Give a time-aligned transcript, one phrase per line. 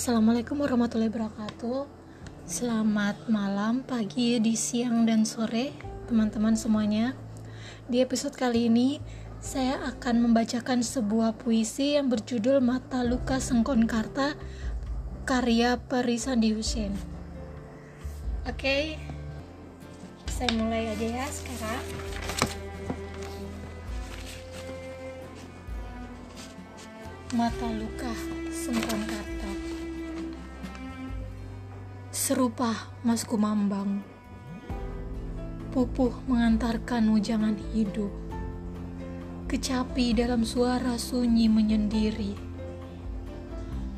[0.00, 1.84] Assalamualaikum warahmatullahi wabarakatuh.
[2.48, 5.76] Selamat malam, pagi, di siang dan sore,
[6.08, 7.12] teman-teman semuanya.
[7.84, 8.96] Di episode kali ini,
[9.44, 14.40] saya akan membacakan sebuah puisi yang berjudul Mata Luka Sengkon Karta
[15.28, 16.96] karya Perisandi Hussein.
[18.48, 18.96] Oke,
[20.32, 21.84] saya mulai aja ya sekarang.
[27.36, 28.12] Mata Luka
[28.48, 29.39] Sengkon Karta
[32.30, 34.06] Serupa Mas Kumambang.
[35.74, 38.06] Pupuh mengantarkan jangan hidup.
[39.50, 42.38] Kecapi dalam suara sunyi menyendiri.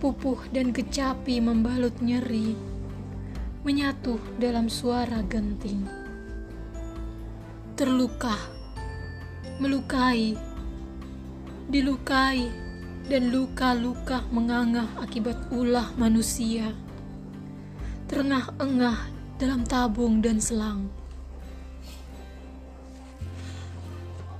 [0.00, 2.56] Pupuh dan kecapi membalut nyeri.
[3.68, 5.84] Menyatu dalam suara genting.
[7.76, 8.32] Terluka
[9.60, 10.32] Melukai
[11.68, 12.48] Dilukai
[13.12, 16.72] dan luka-luka mengangah akibat ulah manusia.
[18.12, 19.08] Terengah-engah
[19.40, 20.92] dalam tabung dan selang.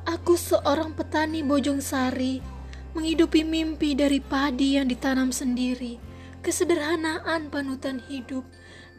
[0.04, 2.44] Aku seorang petani bojong sari,
[2.92, 5.96] menghidupi mimpi dari padi yang ditanam sendiri.
[6.44, 8.44] Kesederhanaan panutan hidup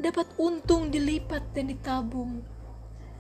[0.01, 2.41] dapat untung dilipat dan ditabung.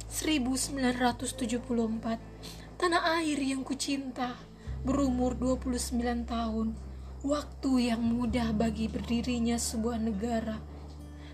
[0.09, 4.41] 1974, tanah air yang kucinta
[4.81, 6.73] berumur 29 tahun,
[7.21, 10.72] waktu yang mudah bagi berdirinya sebuah negara.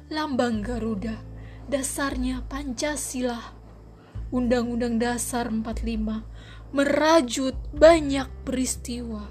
[0.09, 1.21] Lambang Garuda,
[1.69, 3.53] dasarnya Pancasila.
[4.29, 6.25] Undang-Undang Dasar 45
[6.73, 9.25] merajut banyak peristiwa.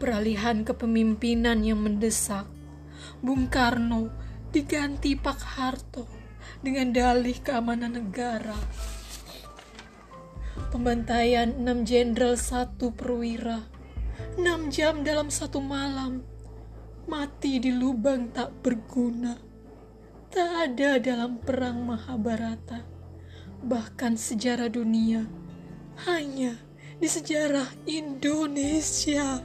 [0.00, 2.48] Peralihan kepemimpinan yang mendesak,
[3.24, 4.12] Bung Karno
[4.52, 6.04] diganti Pak Harto
[6.64, 8.56] dengan dalih keamanan negara
[10.68, 13.64] Pembantaian enam jenderal satu perwira.
[14.36, 16.20] Enam jam dalam satu malam.
[17.08, 19.32] Mati di lubang tak berguna.
[20.28, 22.84] Tak ada dalam perang Mahabharata.
[23.64, 25.24] Bahkan sejarah dunia.
[26.04, 26.60] Hanya
[27.00, 29.40] di sejarah Indonesia.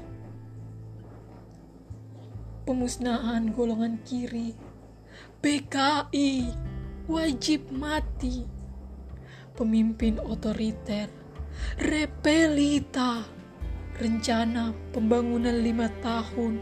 [2.67, 4.51] Pemusnahan golongan kiri.
[5.39, 6.51] PKI
[7.07, 8.63] wajib mati
[9.53, 11.07] pemimpin otoriter,
[11.77, 13.21] repelita,
[14.01, 16.57] rencana pembangunan lima tahun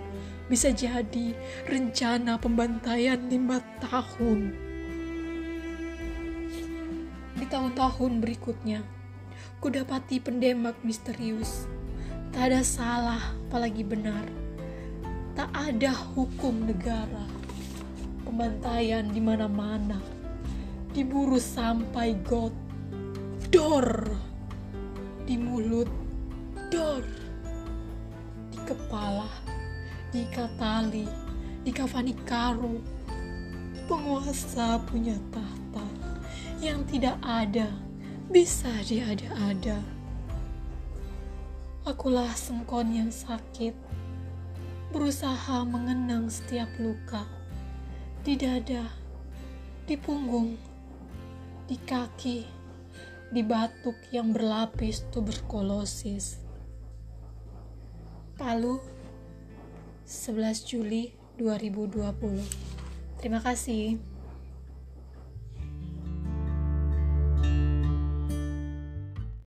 [0.52, 1.32] bisa jadi
[1.64, 4.52] rencana pembantaian lima tahun.
[7.40, 8.84] Di tahun-tahun berikutnya,
[9.64, 11.72] kudapati pendemak misterius.
[12.36, 14.28] Tak ada salah, apalagi benar.
[15.40, 17.32] Tak ada hukum negara.
[18.28, 20.04] Pembantaian di mana-mana.
[20.92, 22.52] Diburu sampai got
[23.48, 24.12] dor
[25.24, 25.88] di mulut
[26.68, 27.04] dor
[28.52, 29.51] di kepala
[30.12, 31.08] di katali
[31.64, 32.84] di kafani karo
[33.88, 35.88] penguasa punya tahta
[36.60, 37.72] yang tidak ada
[38.28, 39.80] bisa diada-ada.
[41.88, 43.74] Akulah sengkon yang sakit
[44.92, 47.24] berusaha mengenang setiap luka.
[48.22, 48.86] Di dada
[49.90, 50.56] di punggung
[51.66, 52.46] di kaki
[53.32, 56.44] di batuk yang berlapis tuberkulosis.
[58.36, 58.78] Palu,
[60.12, 62.44] 11 Juli 2020.
[63.24, 64.11] Terima kasih.